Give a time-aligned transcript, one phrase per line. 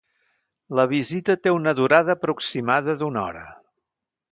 [0.79, 3.47] La visita te una durada aproximada d’una hora.